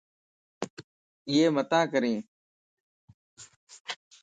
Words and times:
ايَ 1.29 1.39
متان 1.55 1.83
ڪرين 1.91 2.17